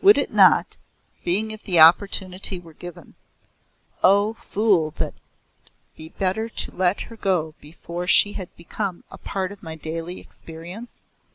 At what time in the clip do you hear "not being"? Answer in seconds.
0.32-1.50